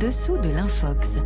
[0.00, 1.18] dessous de l'infox.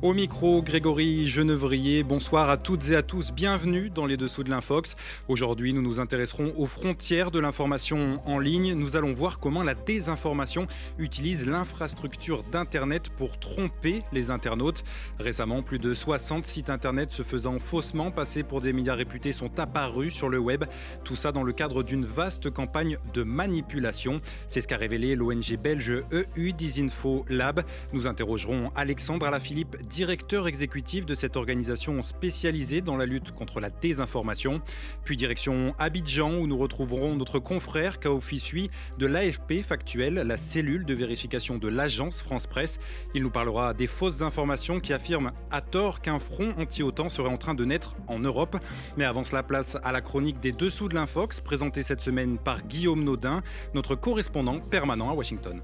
[0.00, 4.48] Au micro, Grégory Genevrier, bonsoir à toutes et à tous, bienvenue dans les dessous de
[4.48, 4.94] l'Infox.
[5.26, 8.74] Aujourd'hui, nous nous intéresserons aux frontières de l'information en ligne.
[8.74, 10.68] Nous allons voir comment la désinformation
[11.00, 14.84] utilise l'infrastructure d'Internet pour tromper les internautes.
[15.18, 19.58] Récemment, plus de 60 sites Internet se faisant faussement passer pour des médias réputés sont
[19.58, 20.64] apparus sur le web.
[21.02, 24.20] Tout ça dans le cadre d'une vaste campagne de manipulation.
[24.46, 26.04] C'est ce qu'a révélé l'ONG belge
[26.36, 27.64] EU Disinfo Lab.
[27.92, 33.70] Nous interrogerons Alexandre Alaphilippe, directeur exécutif de cette organisation spécialisée dans la lutte contre la
[33.70, 34.60] désinformation.
[35.04, 40.84] Puis direction Abidjan où nous retrouverons notre confrère Kaofi Sui de l'AFP Factuel, la cellule
[40.84, 42.78] de vérification de l'agence France Presse.
[43.14, 47.38] Il nous parlera des fausses informations qui affirment à tort qu'un front anti-OTAN serait en
[47.38, 48.56] train de naître en Europe.
[48.96, 52.62] Mais avant cela, place à la chronique des dessous de l'Infox, présentée cette semaine par
[52.64, 53.42] Guillaume Naudin,
[53.74, 55.62] notre correspondant permanent à Washington.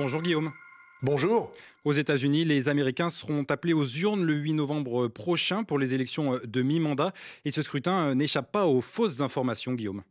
[0.00, 0.50] Bonjour Guillaume.
[1.02, 1.52] Bonjour.
[1.84, 6.40] Aux États-Unis, les Américains seront appelés aux urnes le 8 novembre prochain pour les élections
[6.42, 7.12] de mi-mandat.
[7.44, 10.02] Et ce scrutin n'échappe pas aux fausses informations, Guillaume.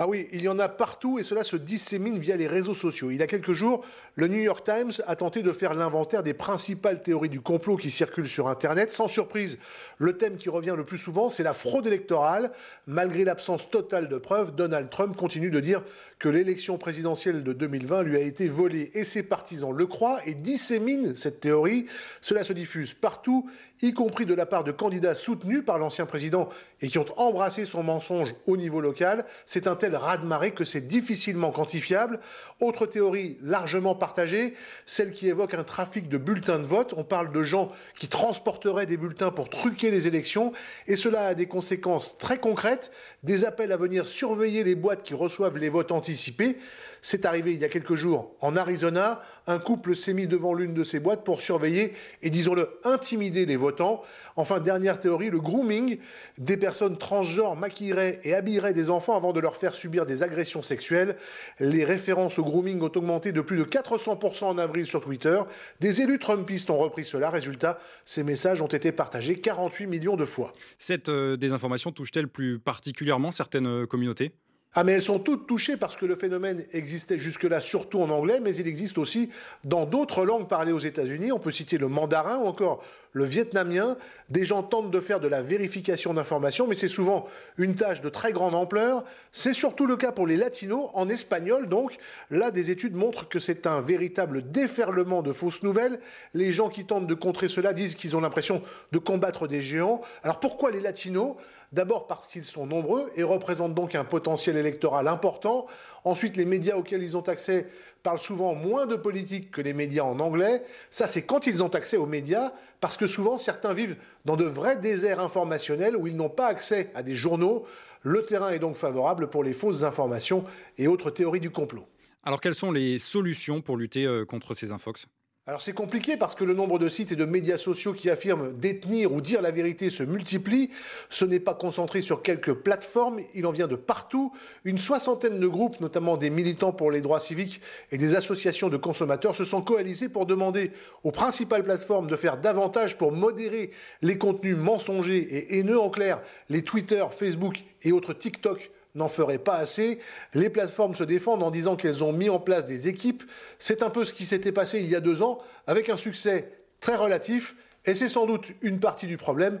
[0.00, 3.10] Ah oui, il y en a partout et cela se dissémine via les réseaux sociaux.
[3.10, 6.34] Il y a quelques jours, le New York Times a tenté de faire l'inventaire des
[6.34, 8.92] principales théories du complot qui circulent sur Internet.
[8.92, 9.58] Sans surprise,
[9.98, 12.52] le thème qui revient le plus souvent, c'est la fraude électorale.
[12.86, 15.82] Malgré l'absence totale de preuves, Donald Trump continue de dire
[16.18, 20.34] que l'élection présidentielle de 2020 lui a été volée et ses partisans le croient et
[20.34, 21.86] disséminent cette théorie.
[22.20, 23.48] Cela se diffuse partout,
[23.82, 26.48] y compris de la part de candidats soutenus par l'ancien président
[26.80, 29.24] et qui ont embrassé son mensonge au niveau local.
[29.46, 32.20] C'est un tel raz-de-marée que c'est difficilement quantifiable.
[32.60, 34.52] Autre théorie largement partagée,
[34.84, 36.92] celle qui évoque un trafic de bulletins de vote.
[36.98, 40.52] On parle de gens qui transporteraient des bulletins pour truquer les élections
[40.86, 42.90] et cela a des conséquences très concrètes,
[43.22, 46.58] des appels à venir surveiller les boîtes qui reçoivent les votes anticipés.
[47.02, 49.20] C'est arrivé il y a quelques jours en Arizona.
[49.46, 53.56] Un couple s'est mis devant l'une de ces boîtes pour surveiller et, disons-le, intimider les
[53.56, 54.02] votants.
[54.36, 55.98] Enfin, dernière théorie, le grooming.
[56.36, 60.62] Des personnes transgenres maquilleraient et habilleraient des enfants avant de leur faire subir des agressions
[60.62, 61.16] sexuelles.
[61.60, 65.40] Les références au grooming ont augmenté de plus de 400% en avril sur Twitter.
[65.80, 67.30] Des élus trumpistes ont repris cela.
[67.30, 70.52] Résultat, ces messages ont été partagés 48 millions de fois.
[70.78, 74.32] Cette euh, désinformation touche-t-elle plus particulièrement certaines euh, communautés?
[74.74, 78.38] Ah mais elles sont toutes touchées parce que le phénomène existait jusque-là surtout en anglais,
[78.40, 79.30] mais il existe aussi
[79.64, 81.32] dans d'autres langues parlées aux États-Unis.
[81.32, 83.96] On peut citer le mandarin ou encore le vietnamien.
[84.28, 87.26] Des gens tentent de faire de la vérification d'informations, mais c'est souvent
[87.56, 89.04] une tâche de très grande ampleur.
[89.32, 91.96] C'est surtout le cas pour les latinos, en espagnol donc.
[92.30, 95.98] Là, des études montrent que c'est un véritable déferlement de fausses nouvelles.
[96.34, 98.62] Les gens qui tentent de contrer cela disent qu'ils ont l'impression
[98.92, 100.02] de combattre des géants.
[100.22, 101.36] Alors pourquoi les latinos
[101.72, 105.66] D'abord parce qu'ils sont nombreux et représentent donc un potentiel électoral important.
[106.04, 107.66] Ensuite, les médias auxquels ils ont accès
[108.02, 110.62] parlent souvent moins de politique que les médias en anglais.
[110.90, 114.44] Ça, c'est quand ils ont accès aux médias, parce que souvent, certains vivent dans de
[114.44, 117.66] vrais déserts informationnels où ils n'ont pas accès à des journaux.
[118.02, 120.44] Le terrain est donc favorable pour les fausses informations
[120.78, 121.86] et autres théories du complot.
[122.22, 125.06] Alors, quelles sont les solutions pour lutter euh, contre ces infox?
[125.48, 128.52] Alors c'est compliqué parce que le nombre de sites et de médias sociaux qui affirment
[128.58, 130.68] détenir ou dire la vérité se multiplie.
[131.08, 134.30] Ce n'est pas concentré sur quelques plateformes, il en vient de partout.
[134.64, 138.76] Une soixantaine de groupes, notamment des militants pour les droits civiques et des associations de
[138.76, 140.70] consommateurs, se sont coalisés pour demander
[141.02, 143.70] aux principales plateformes de faire davantage pour modérer
[144.02, 145.80] les contenus mensongers et haineux.
[145.80, 146.20] En clair,
[146.50, 149.98] les Twitter, Facebook et autres TikTok n'en ferait pas assez.
[150.34, 153.22] Les plateformes se défendent en disant qu'elles ont mis en place des équipes.
[153.58, 156.52] C'est un peu ce qui s'était passé il y a deux ans, avec un succès
[156.80, 157.54] très relatif,
[157.84, 159.60] et c'est sans doute une partie du problème,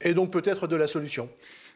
[0.00, 1.28] et donc peut-être de la solution.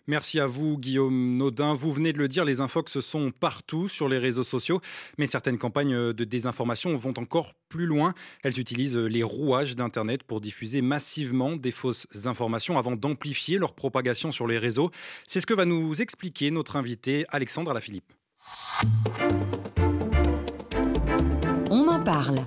[0.07, 1.75] Merci à vous, Guillaume Naudin.
[1.75, 4.81] Vous venez de le dire, les infox sont partout sur les réseaux sociaux,
[5.19, 8.15] mais certaines campagnes de désinformation vont encore plus loin.
[8.43, 14.33] Elles utilisent les rouages d'Internet pour diffuser massivement des fausses informations avant d'amplifier leur propagation
[14.33, 14.91] sur les réseaux.
[15.27, 18.13] C'est ce que va nous expliquer notre invité Alexandre Alaphilippe.
[21.71, 22.39] On en parle.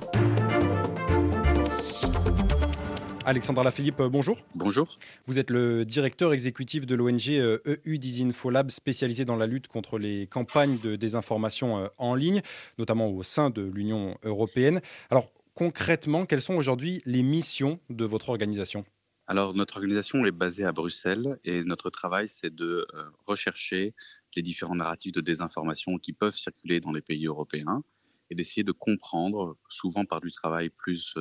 [3.26, 4.38] Alexandre Lafilippe, euh, bonjour.
[4.54, 4.98] Bonjour.
[5.28, 9.70] Vous êtes le directeur exécutif de l'ONG EU euh, e Disinfolab, spécialisé dans la lutte
[9.70, 12.42] contre les campagnes de désinformation euh, en ligne,
[12.78, 14.82] notamment au sein de l'Union européenne.
[15.10, 18.84] Alors concrètement, quelles sont aujourd'hui les missions de votre organisation?
[19.28, 22.86] Alors, notre organisation est basée à Bruxelles et notre travail, c'est de
[23.26, 23.94] rechercher
[24.36, 27.84] les différents narratifs de désinformation qui peuvent circuler dans les pays européens
[28.30, 31.16] et d'essayer de comprendre, souvent par du travail plus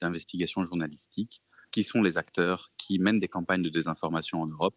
[0.00, 4.76] d'investigation journalistique, qui sont les acteurs qui mènent des campagnes de désinformation en Europe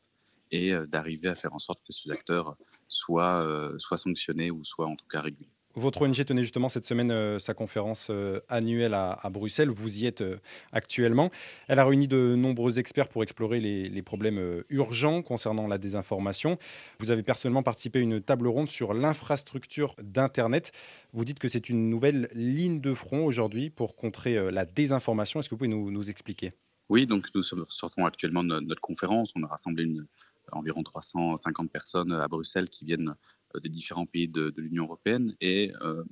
[0.51, 2.57] et d'arriver à faire en sorte que ces acteurs
[2.87, 5.49] soient, soient sanctionnés ou soient en tout cas régulés.
[5.75, 9.69] Votre ONG tenait justement cette semaine euh, sa conférence euh, annuelle à, Bruxelles.
[9.69, 10.37] Vous y êtes euh,
[10.73, 11.31] actuellement.
[11.69, 16.57] Elle a réuni de nombreux experts pour explorer les, problèmes urgents concernant la désinformation.
[16.99, 20.71] Vous avez personnellement participé à une table ronde sur l'infrastructure d'Internet.
[21.13, 25.39] Vous dites que c'est une nouvelle ligne de front aujourd'hui pour contrer la désinformation.
[25.39, 26.51] Est-ce que vous pouvez nous, expliquer?
[26.91, 29.31] Oui, donc nous sortons actuellement de notre conférence.
[29.37, 29.89] On a rassemblé
[30.51, 33.15] environ 350 personnes à Bruxelles qui viennent
[33.55, 36.03] euh, des différents pays de, l'Union européenne et euh,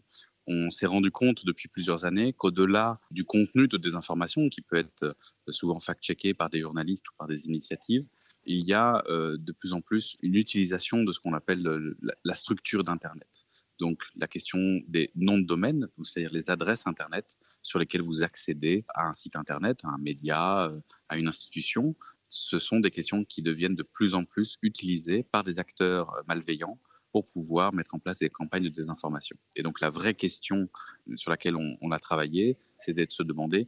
[0.48, 5.04] on s'est rendu compte depuis plusieurs années qu'au-delà du contenu de désinformation, qui peut être
[5.04, 5.14] euh,
[5.50, 8.06] souvent fact-checké par des journalistes ou par des initiatives,
[8.46, 11.62] il y a de plus en plus une utilisation de ce qu'on appelle
[12.24, 13.49] la, structure d'Internet.
[13.80, 18.86] Donc la question des noms de domaine, c'est-à-dire les adresses Internet sur lesquelles vous accédez
[18.94, 20.72] à un site Internet, à un média,
[21.08, 21.96] à une institution,
[22.28, 26.80] ce sont des questions qui deviennent de plus en plus utilisées par des acteurs malveillants
[27.12, 29.36] pour pouvoir mettre en place des campagnes de désinformation.
[29.56, 30.70] Et donc la vraie question
[31.16, 33.68] sur laquelle on, a travaillé, c'est de se demander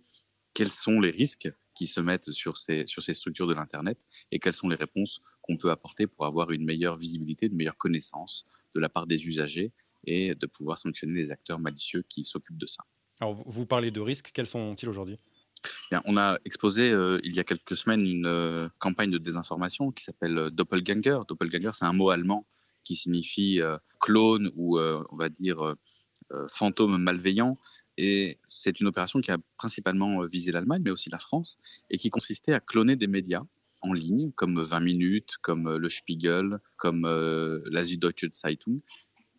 [0.53, 4.37] quels sont les risques qui se mettent sur ces, sur ces structures de l'Internet et
[4.37, 8.43] quelles sont les réponses qu'on peut apporter pour avoir une meilleure visibilité, une meilleure connaissance
[8.75, 9.71] de la part des usagers
[10.05, 12.83] et de pouvoir sanctionner les acteurs malicieux qui s'occupent de ça.
[13.19, 15.19] Alors vous parlez de risques, quels sont-ils aujourd'hui?
[16.05, 20.03] On a exposé euh, il y a quelques semaines une euh, campagne de désinformation qui
[20.03, 21.19] s'appelle euh, Doppelganger.
[21.27, 22.45] Doppelganger, c'est un mot allemand
[22.83, 25.75] qui signifie euh, clone ou on va dire
[26.49, 27.59] fantôme malveillant.
[27.97, 31.59] Et c'est une opération qui a principalement visé l'Allemagne, mais aussi la France,
[31.91, 33.43] et qui consistait à cloner des médias
[33.81, 38.79] en ligne, comme 20 minutes, comme le Spiegel, comme la Süddeutsche Zeitung,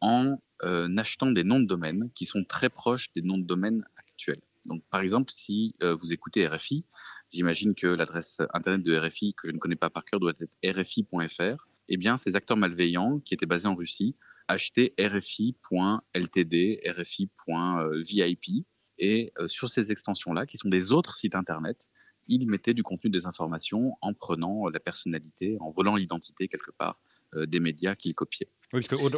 [0.00, 4.40] en achetant des noms de domaine qui sont très proches des noms de domaine actuels.
[4.66, 6.84] Donc, par exemple, si vous écoutez RFI,
[7.32, 10.56] j'imagine que l'adresse internet de RFI, que je ne connais pas par cœur, doit être
[10.64, 14.16] rfi.fr eh bien, ces acteurs malveillants qui étaient basés en Russie
[14.48, 18.66] achetaient RFI.ltd, RFI.vip,
[18.98, 21.90] et euh, sur ces extensions-là, qui sont des autres sites Internet,
[22.28, 26.98] ils mettaient du contenu des informations en prenant la personnalité, en volant l'identité quelque part
[27.34, 28.48] euh, des médias qu'ils copiaient.
[28.72, 29.10] Oui, parce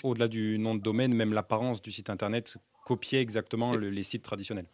[0.00, 4.66] qu'au-delà du nom de domaine, même l'apparence du site Internet copiait exactement les sites traditionnels.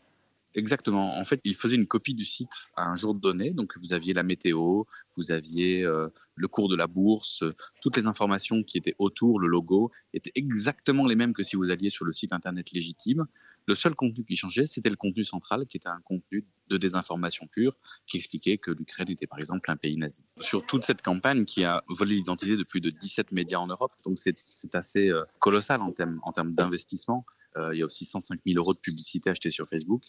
[0.56, 1.19] Exactement.
[1.19, 3.50] En fait, il faisait une copie du site à un jour donné.
[3.50, 4.84] Donc, vous aviez la météo,
[5.16, 7.42] vous aviez euh, le cours de la bourse,
[7.82, 11.70] toutes les informations qui étaient autour, le logo, étaient exactement les mêmes que si vous
[11.70, 13.26] alliez sur le site internet légitime.
[13.66, 17.46] Le seul contenu qui changeait, c'était le contenu central, qui était un contenu de désinformation
[17.46, 17.76] pure,
[18.06, 20.22] qui expliquait que l'Ukraine était par exemple un pays nazi.
[20.40, 23.93] Sur toute cette campagne qui a volé l'identité de plus de 17 médias en Europe,
[24.05, 27.25] donc c'est assez euh, colossal en termes, en termes d'investissement.
[27.56, 30.02] Euh, il y a aussi 105 000 euros de publicité achetée sur Facebook.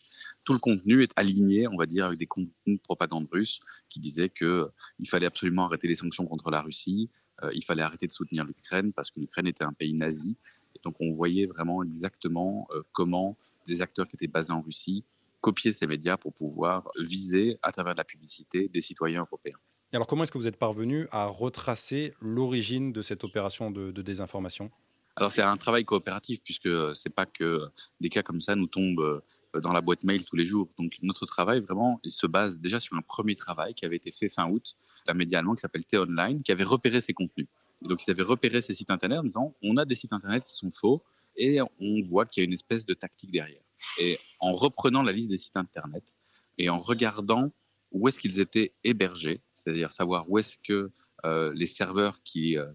[0.43, 3.59] Tout le contenu est aligné, on va dire, avec des contenus de propagande russe
[3.89, 4.69] qui disaient qu'il euh,
[5.05, 7.09] fallait absolument arrêter les sanctions contre la Russie,
[7.43, 10.37] euh, il fallait arrêter de soutenir l'Ukraine parce que l'Ukraine était un pays nazi.
[10.75, 15.03] Et donc on voyait vraiment exactement comment des acteurs qui étaient basés en Russie
[15.41, 19.57] copiaient ces médias pour pouvoir viser à travers la publicité des citoyens européens.
[19.93, 24.01] Et alors comment est-ce que vous êtes parvenu à retracer l'origine de cette opération de
[24.01, 24.71] désinformation?
[25.17, 27.61] Alors c'est un travail coopératif puisque c'est pas que
[28.01, 30.67] des cas comme ça nous tombent euh, dans la boîte mail tous les jours.
[30.77, 34.11] Donc notre travail vraiment il se base déjà sur un premier travail qui avait été
[34.11, 34.75] fait fin août
[35.07, 37.47] d'un média allemand qui s'appelle T-Online qui avait repéré ces contenus.
[37.83, 40.53] donc ils avaient repéré ces sites internet en disant on a des sites internet qui
[40.53, 41.01] sont faux
[41.37, 43.61] et on voit qu'il y a une espèce de tactique derrière.
[43.99, 46.15] Et en reprenant la liste des sites internet
[46.57, 47.51] et en regardant
[47.91, 50.91] où est-ce qu'ils étaient hébergés, c'est-à-dire savoir où est-ce que
[51.25, 52.65] euh, les serveurs qui euh,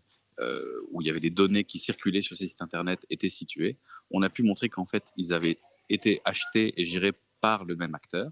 [0.41, 3.77] euh, où il y avait des données qui circulaient sur ces sites internet étaient situées,
[4.11, 5.59] on a pu montrer qu'en fait, ils avaient
[5.91, 7.13] été achetés et gérés
[7.43, 8.31] par le même acteur.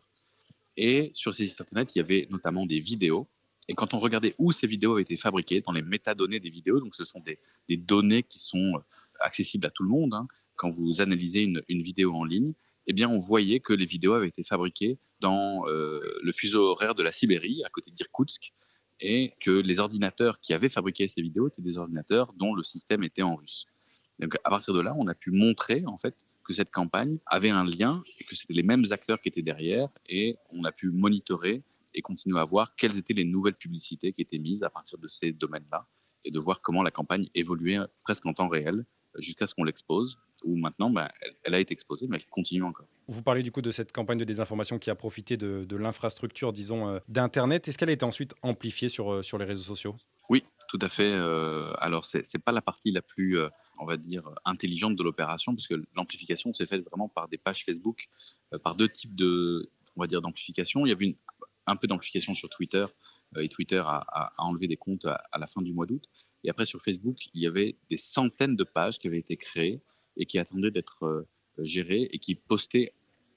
[0.79, 3.29] Et sur ces sites internet, il y avait notamment des vidéos.
[3.69, 6.81] Et quand on regardait où ces vidéos avaient été fabriquées, dans les métadonnées des vidéos,
[6.81, 7.39] donc ce sont des,
[7.77, 8.81] données qui sont euh,
[9.21, 12.55] accessibles à tout le monde, hein, quand vous analysez une, vidéo en ligne,
[12.87, 16.95] eh bien, on voyait que les vidéos avaient été fabriquées dans euh, le fuseau horaire
[16.95, 18.55] de la Sibérie, à côté d'Irkoutsk,
[19.01, 23.05] et que les ordinateurs qui avaient fabriqué ces vidéos étaient des ordinateurs dont le système
[23.05, 23.67] était en russe.
[24.19, 27.51] Donc à partir de là, on a pu montrer en fait que cette campagne avait
[27.51, 31.63] un lien que c'était les mêmes acteurs qui étaient derrière et on a pu monitorer
[31.95, 35.07] et continuer à voir quelles étaient les nouvelles publicités qui étaient mises à partir de
[35.07, 35.87] ces domaines-là
[36.25, 38.85] et de voir comment la campagne évoluait presque en temps réel
[39.19, 41.09] jusqu'à ce qu'on l'expose, où maintenant ben,
[41.45, 42.87] elle, a été exposée, mais elle continue encore.
[43.09, 46.89] Vous parlez du coup de cette campagne de désinformation qui a profité de, l'infrastructure, disons,
[46.89, 47.69] euh, d'Internet.
[47.69, 49.97] Est-ce qu'elle a été ensuite amplifiée sur, euh, sur les réseaux sociaux?
[50.29, 51.11] Oui, tout à fait.
[51.11, 53.39] Euh, alors, ce n'est pas la partie la plus,
[53.79, 58.09] on va dire, intelligente de l'opération, puisque l'amplification s'est faite vraiment par des pages Facebook,
[58.63, 60.85] par deux types de, on va dire, d'amplification.
[60.85, 61.17] Il y avait une,
[61.69, 62.87] un peu d'amplification sur Twitter,
[63.39, 66.03] et Twitter a, enlevé des comptes à, la fin du mois d'août.
[66.45, 69.83] Et après, sur Facebook, il y avait des centaines de pages qui avaient été créées
[70.17, 71.27] et qui attendaient d'être
[71.59, 72.95] gérées et qui postaient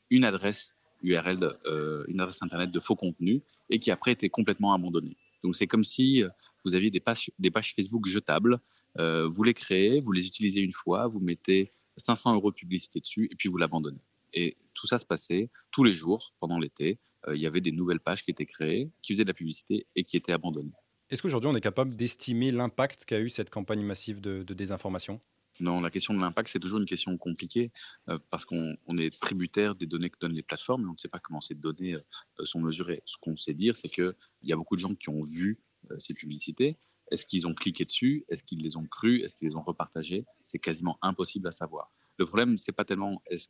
[0.09, 4.73] une adresse URL, euh, une adresse internet de faux contenu et qui après était complètement
[4.73, 5.17] abandonnée.
[5.43, 6.29] Donc c'est comme si euh,
[6.63, 7.31] vous aviez des pages,
[7.75, 8.59] Facebook jetables,
[8.99, 12.99] euh, vous les créez, vous les utilisez une fois, vous mettez 500 euros de publicité
[12.99, 14.01] dessus et puis vous l'abandonnez.
[14.33, 16.99] Et tout ça se passait tous les jours pendant l'été.
[17.27, 20.03] il y avait des nouvelles pages qui étaient créées, qui faisaient de la publicité et
[20.03, 20.73] qui étaient abandonnées.
[21.09, 25.21] Est-ce qu'aujourd'hui on est capable d'estimer l'impact qu'a eu cette campagne massive de désinformation?
[25.61, 27.71] Non, la question de l'impact, c'est toujours une question compliquée
[28.09, 31.07] euh, parce qu'on est tributaire des données que donnent les plateformes et on ne sait
[31.07, 33.03] pas comment ces données euh, sont mesurées.
[33.05, 35.59] Ce qu'on sait dire, c'est qu'il y a beaucoup de gens qui ont vu
[35.91, 36.79] euh, ces publicités.
[37.11, 38.25] Est-ce qu'ils ont cliqué dessus?
[38.27, 39.21] Est-ce qu'ils les ont crues?
[39.21, 40.25] Est-ce qu'ils les ont repartagées?
[40.43, 41.91] C'est quasiment impossible à savoir.
[42.17, 43.47] Le problème, c'est pas tellement est-ce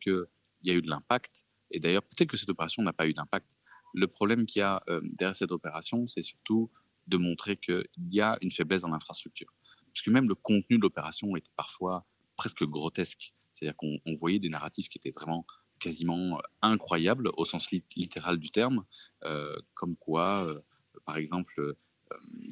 [0.62, 3.13] qu'il y a eu de l'impact, et d'ailleurs peut-être que cette opération n'a pas eu
[3.13, 3.58] d'impact.
[3.94, 6.72] Le problème qu'il y a derrière cette opération, c'est surtout
[7.08, 9.51] de montrer qu'il y a une faiblesse dans l'infrastructure
[9.91, 13.34] puisque même le contenu de l'opération était parfois presque grotesque.
[13.53, 15.46] C'est-à-dire qu'on voyait des narratifs qui étaient vraiment
[15.80, 18.86] quasiment euh, incroyables au sens littéral du terme,
[19.24, 20.60] euh, comme quoi, euh,
[21.06, 21.75] par exemple,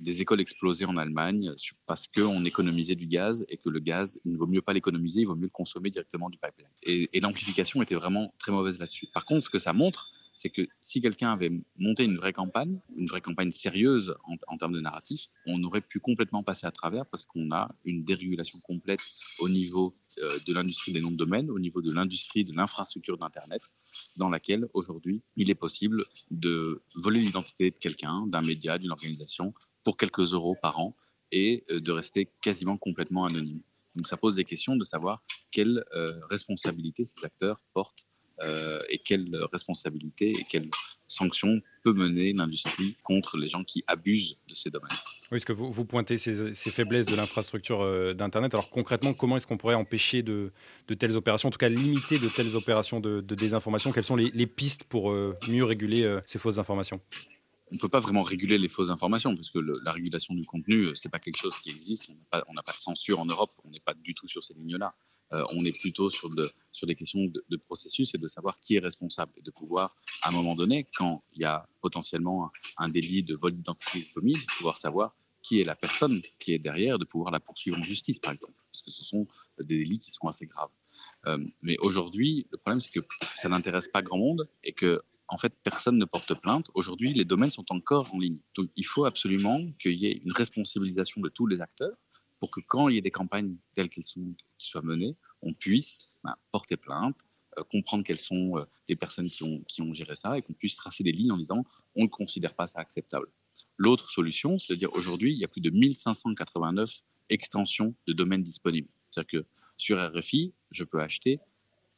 [0.05, 1.51] des écoles explosaient en Allemagne
[1.85, 5.21] parce qu'on économisait du gaz et que le gaz, il ne vaut mieux pas l'économiser,
[5.21, 6.67] il vaut mieux le consommer directement du pipeline.
[6.83, 9.07] et l'amplification était vraiment très mauvaise là-dessus.
[9.13, 12.79] Par contre, ce que ça montre, c'est que si quelqu'un avait monté une vraie campagne,
[12.95, 14.15] une vraie campagne sérieuse
[14.47, 18.05] en, termes de narratif, on aurait pu complètement passer à travers parce qu'on a une
[18.05, 19.01] dérégulation complète
[19.39, 23.17] au niveau euh, de l'industrie des noms de domaine, au niveau de l'industrie de l'infrastructure
[23.17, 23.61] d'Internet,
[24.15, 29.53] dans laquelle aujourd'hui il est possible de voler l'identité de quelqu'un, d'un média, d'une organisation
[29.83, 30.95] pour quelques euros par an
[31.33, 33.59] et euh, de rester quasiment complètement anonyme.
[33.95, 38.07] Donc ça pose des questions de savoir quelle euh, responsabilité ces acteurs portent
[38.89, 40.69] et quelle responsabilité et quelle
[41.09, 44.89] sanction peut mener l'industrie contre les gens qui abusent de ces domaines.
[45.31, 48.53] Oui, est-ce que vous, vous pointez ces, faiblesses de l'infrastructure euh, d'Internet.
[48.53, 50.51] Alors concrètement, comment est-ce qu'on pourrait empêcher de,
[50.97, 53.91] telles opérations, en tout cas limiter de telles opérations de, désinformation?
[53.91, 57.01] Quelles sont les, pistes pour euh, mieux réguler ces fausses informations?
[57.71, 60.95] On ne peut pas vraiment réguler les fausses informations, parce que la régulation du contenu,
[60.95, 62.09] ce n'est pas quelque chose qui existe.
[62.09, 64.55] On n'a pas, pas, de censure en Europe, on n'est pas du tout sur ces
[64.55, 64.95] lignes-là.
[65.31, 69.31] Euh, on est plutôt sur, des questions de, processus et de savoir qui est responsable
[69.37, 73.35] et de pouvoir, à un moment donné, quand il y a potentiellement un, délit de
[73.35, 77.31] vol d'identité commis, de pouvoir savoir qui est la personne qui est derrière, de pouvoir
[77.31, 79.27] la poursuivre en justice, par exemple, parce que ce sont
[79.59, 80.71] des délits qui sont assez graves.
[81.27, 83.05] Euh, mais aujourd'hui, le problème, c'est que
[83.35, 86.69] ça n'intéresse pas grand monde et que, en fait, personne ne porte plainte.
[86.73, 88.39] Aujourd'hui, les domaines sont encore en ligne.
[88.55, 91.95] Donc, il faut absolument qu'il y ait une responsabilisation de tous les acteurs
[92.39, 95.53] pour que quand il y ait des campagnes telles qu'elles sont, qui soient menées, on
[95.53, 97.17] puisse ben, porter plainte,
[97.57, 100.53] euh, comprendre quelles sont euh, les personnes qui ont, qui ont géré ça et qu'on
[100.53, 101.65] puisse tracer des lignes en disant
[101.95, 103.27] on ne considère pas ça acceptable.
[103.77, 108.43] L'autre solution, c'est de dire aujourd'hui, il y a plus de 1589 extensions de domaines
[108.43, 108.89] disponibles.
[109.09, 111.39] C'est-à-dire que sur RFI, je peux acheter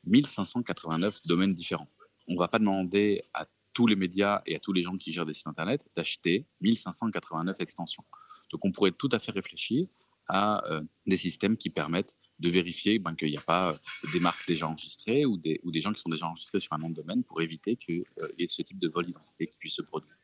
[0.07, 1.89] 1589 domaines différents.
[2.27, 5.11] On ne va pas demander à tous les médias et à tous les gens qui
[5.11, 8.03] gèrent des sites Internet d'acheter 1589 extensions.
[8.51, 9.87] Donc on pourrait tout à fait réfléchir
[10.31, 14.19] à euh, des systèmes qui permettent de vérifier ben, qu'il n'y a pas euh, des
[14.19, 17.23] marques déjà enregistrées ou des, gens qui sont déjà enregistrés sur un nom de domaine
[17.23, 20.15] pour éviter qu'il euh, y ait ce type de vol d'identité qui puisse se produire.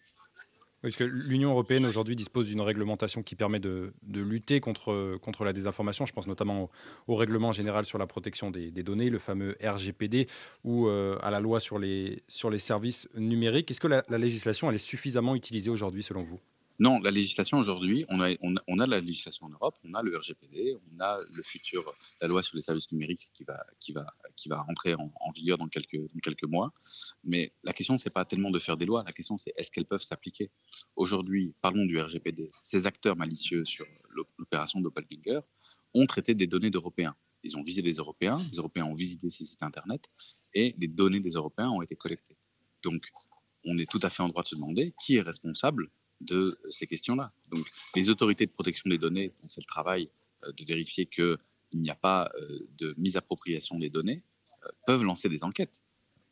[0.81, 6.05] Parce que l'Union européenne aujourd'hui dispose d'une réglementation qui permet de, lutter contre, la désinformation.
[6.05, 6.69] Je pense notamment
[7.07, 10.27] au, règlement général sur la protection des, données, le fameux RGPD,
[10.63, 13.71] ou à la loi sur les, services numériques.
[13.71, 16.39] Est-ce que la, la législation est suffisamment utilisée aujourd'hui selon vous?
[16.79, 20.15] Non, la législation aujourd'hui, on a, on, a, la législation en Europe, on a le
[20.15, 21.91] RGPD, on a le futur,
[22.21, 24.05] la loi sur les services numériques qui va, qui va,
[24.35, 26.71] qui va rentrer en, vigueur dans quelques, quelques mois.
[27.23, 29.85] Mais la question, c'est pas tellement de faire des lois, la question, c'est est-ce qu'elles
[29.85, 30.51] peuvent s'appliquer?
[30.95, 32.47] Aujourd'hui, parlons du RGPD.
[32.63, 33.87] Ces acteurs malicieux sur
[34.37, 35.39] l'opération Doppelganger
[35.95, 37.15] ont traité des données d'Européens.
[37.41, 40.09] Ils ont visé des Européens, les Européens ont visité ces sites Internet
[40.53, 42.37] et les données des Européens ont été collectées.
[42.83, 43.01] Donc,
[43.65, 45.89] on est tout à fait en droit de se demander qui est responsable
[46.21, 47.31] de ces questions-là.
[47.49, 50.09] Donc, les autorités de protection des données, c'est le travail
[50.43, 51.37] euh, de vérifier qu'il
[51.73, 54.23] n'y a pas euh, de mise appropriation des données,
[54.65, 55.83] euh, peuvent lancer des enquêtes.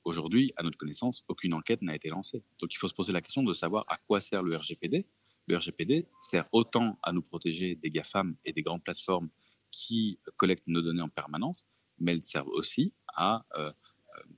[0.04, 2.44] Aujourd'hui, à notre connaissance, aucune enquête n'a été lancée.
[2.62, 5.08] Donc, il faut se poser la question de savoir à quoi sert le RGPD.
[5.48, 9.30] Le RGPD sert autant à nous protéger des GAFAM et des grandes plateformes
[9.72, 11.66] qui collectent nos données en permanence,
[12.00, 13.42] mais elle sert aussi à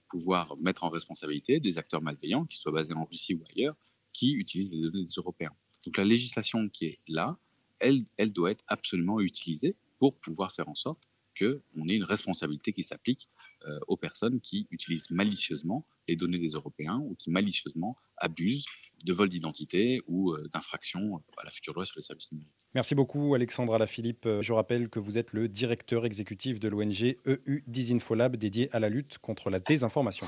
[0.10, 3.76] pouvoir mettre en responsabilité des acteurs malveillants, qui soient basés en Russie ou ailleurs,
[4.18, 5.54] qui utilisent les données des Européens.
[5.86, 7.38] Donc la législation qui est là,
[7.80, 11.08] elle, elle doit être absolument utilisée pour pouvoir faire en sorte
[11.40, 13.30] qu'on ait une responsabilité qui s'applique
[13.68, 18.66] euh, aux personnes qui utilisent malicieusement les données des Européens ou qui malicieusement abusent
[19.06, 22.56] de vol d'identité ou euh, d'infractions à la future loi sur les services numériques.
[22.74, 24.28] Merci beaucoup Alexandra Lafilippe.
[24.42, 28.90] Je rappelle que vous êtes le directeur exécutif de l'ONG EU Disinfolab dédié à la
[28.90, 30.26] lutte contre la désinformation.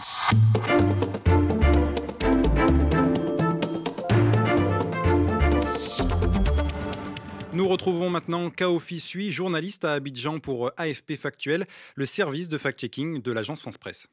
[7.60, 13.22] Nous retrouvons maintenant Kaofi Sui, journaliste à Abidjan pour AFP Factuel, le service de fact-checking
[13.22, 14.08] de l'agence France Presse.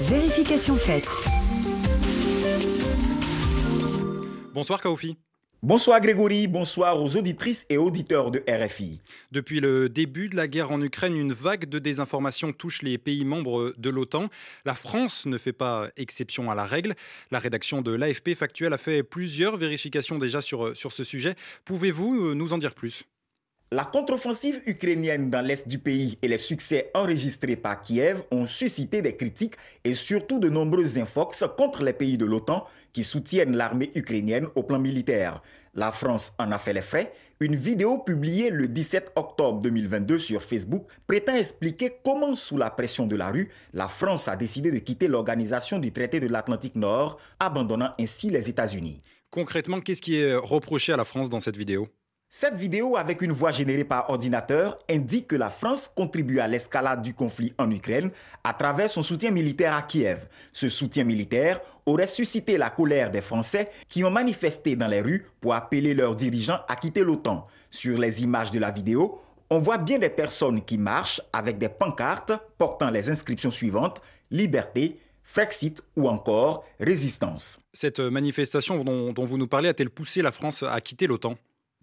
[0.00, 1.10] Vérification faite.
[4.54, 5.18] Bonsoir Kaofi.
[5.62, 9.00] Bonsoir Grégory, bonsoir aux auditrices et auditeurs de RFI.
[9.32, 13.24] Depuis le début de la guerre en Ukraine, une vague de désinformation touche les pays
[13.24, 14.28] membres de l'OTAN.
[14.66, 16.94] La France ne fait pas exception à la règle.
[17.30, 21.34] La rédaction de l'AFP Factuel a fait plusieurs vérifications déjà sur, sur ce sujet.
[21.64, 23.04] Pouvez-vous nous en dire plus?
[23.72, 29.02] La contre-offensive ukrainienne dans l'est du pays et les succès enregistrés par Kiev ont suscité
[29.02, 33.90] des critiques et surtout de nombreux infox contre les pays de l'OTAN qui soutiennent l'armée
[33.96, 35.42] ukrainienne au plan militaire.
[35.74, 37.12] La France en a fait les frais.
[37.40, 43.04] Une vidéo publiée le 17 octobre 2022 sur Facebook prétend expliquer comment, sous la pression
[43.08, 47.18] de la rue, la France a décidé de quitter l'organisation du traité de l'Atlantique Nord,
[47.40, 49.02] abandonnant ainsi les États-Unis.
[49.28, 51.88] Concrètement, qu'est-ce qui est reproché à la France dans cette vidéo?
[52.38, 57.00] Cette vidéo, avec une voix générée par ordinateur, indique que la France contribue à l'escalade
[57.00, 58.10] du conflit en Ukraine
[58.44, 60.28] à travers son soutien militaire à Kiev.
[60.52, 65.24] Ce soutien militaire aurait suscité la colère des Français qui ont manifesté dans les rues
[65.40, 67.42] pour appeler leurs dirigeants à quitter l'OTAN.
[67.70, 71.70] Sur les images de la vidéo, on voit bien des personnes qui marchent avec des
[71.70, 77.58] pancartes portant les inscriptions suivantes Liberté, Frexit ou encore Résistance.
[77.72, 81.34] Cette manifestation dont, dont vous nous parlez a-t-elle poussé la France à quitter l'OTAN?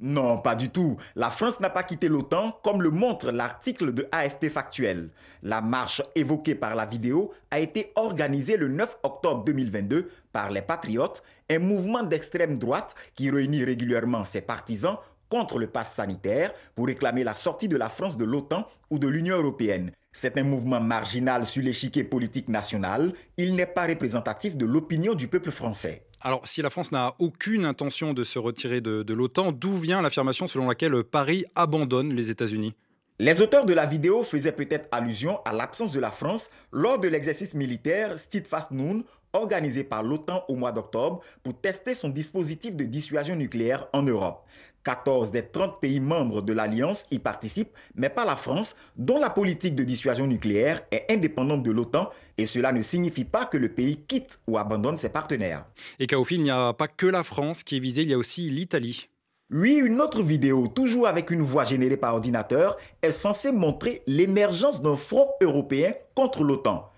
[0.05, 0.98] Non, pas du tout.
[1.15, 5.12] La France n'a pas quitté l'OTAN, comme le montre l'article de AFP Factuel.
[5.43, 10.62] La marche évoquée par la vidéo a été organisée le 9 octobre 2022 par les
[10.62, 14.98] Patriotes, un mouvement d'extrême droite qui réunit régulièrement ses partisans
[15.29, 19.08] contre le pass sanitaire pour réclamer la sortie de la France de l'OTAN ou de
[19.08, 19.91] l'Union européenne.
[20.12, 23.13] C'est un mouvement marginal sur l'échiquier politique national.
[23.38, 26.06] Il n'est pas représentatif de l'opinion du peuple français.
[26.25, 30.47] Alors, si la France n'a aucune intention de se retirer de, l'OTAN, d'où vient l'affirmation
[30.47, 32.73] selon laquelle Paris abandonne les États-Unis?
[33.19, 37.09] Les auteurs de la vidéo faisaient peut-être allusion à l'absence de la France lors de
[37.09, 42.86] l'exercice militaire Steadfast Noon organisé par l'OTAN au mois d'octobre pour tester son dispositif de
[42.86, 44.45] dissuasion nucléaire en Europe.
[44.84, 49.30] 14 des 30 pays membres de l'Alliance y participent, mais pas la France, dont la
[49.30, 53.69] politique de dissuasion nucléaire est indépendante de l'OTAN, et cela ne signifie pas que le
[53.69, 55.65] pays quitte ou abandonne ses partenaires.
[56.00, 58.17] Et Kaofi, il n'y a pas que la France qui est visée, il y a
[58.17, 59.10] aussi l'Italie.
[59.52, 64.82] Oui, une autre vidéo, toujours avec une voix générée par ordinateur, est censée montrer l'émergence
[64.82, 66.89] d'un front européen contre l'OTAN.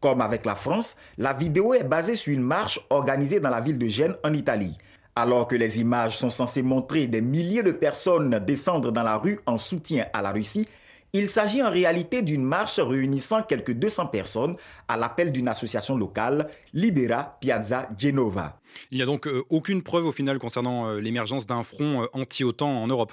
[0.00, 3.78] Comme avec la France, la vidéo est basée sur une marche organisée dans la ville
[3.78, 4.76] de Gênes en Italie.
[5.20, 9.40] Alors que les images sont censées montrer des milliers de personnes descendre dans la rue
[9.46, 10.68] en soutien à la Russie,
[11.12, 14.54] il s'agit en réalité d'une marche réunissant quelques 200 personnes
[14.86, 18.60] à l'appel d'une association locale, Libera Piazza Genova.
[18.92, 22.06] Il n'y a donc euh, aucune preuve au final concernant euh, l'émergence d'un front euh,
[22.12, 23.12] anti-OTAN en Europe.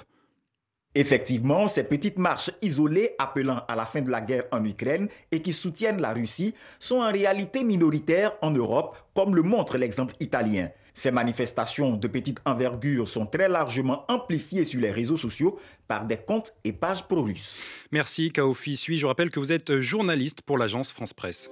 [0.94, 5.42] Effectivement, ces petites marches isolées appelant à la fin de la guerre en Ukraine et
[5.42, 10.70] qui soutiennent la Russie sont en réalité minoritaires en Europe, comme le montre l'exemple italien.
[10.96, 16.16] Ces manifestations de petite envergure sont très largement amplifiées sur les réseaux sociaux par des
[16.16, 17.58] comptes et pages pro-russes.
[17.92, 18.98] Merci Kaofi Sui.
[18.98, 21.50] Je rappelle que vous êtes journaliste pour l'agence France Presse.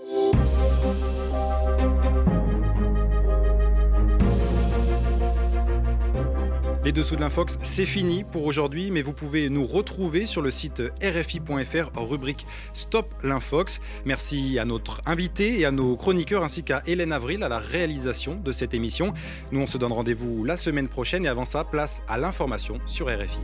[6.85, 10.51] Les dessous de l'Infox, c'est fini pour aujourd'hui, mais vous pouvez nous retrouver sur le
[10.51, 13.81] site rfi.fr, rubrique Stop l'Infox.
[14.05, 18.37] Merci à notre invité et à nos chroniqueurs ainsi qu'à Hélène Avril à la réalisation
[18.37, 19.15] de cette émission.
[19.51, 23.07] Nous, on se donne rendez-vous la semaine prochaine et avant ça, place à l'information sur
[23.07, 23.41] RFI.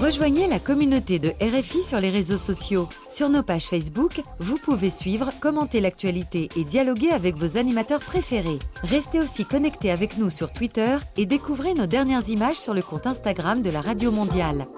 [0.00, 2.88] Rejoignez la communauté de RFI sur les réseaux sociaux.
[3.10, 8.60] Sur nos pages Facebook, vous pouvez suivre, commenter l'actualité et dialoguer avec vos animateurs préférés.
[8.84, 13.08] Restez aussi connectés avec nous sur Twitter et découvrez nos dernières images sur le compte
[13.08, 14.68] Instagram de la Radio Mondiale.